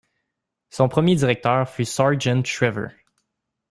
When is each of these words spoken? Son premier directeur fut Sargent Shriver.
Son 0.71 0.89
premier 0.89 1.13
directeur 1.15 1.69
fut 1.69 1.85
Sargent 1.85 2.43
Shriver. 2.43 2.87